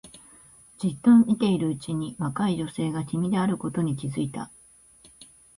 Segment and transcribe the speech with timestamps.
[0.79, 4.49] じっと見ているうちに若い女性が君であることに気がついた